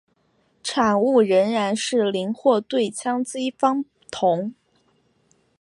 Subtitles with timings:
[0.63, 4.51] 产物仍然是邻或对羟基芳酮。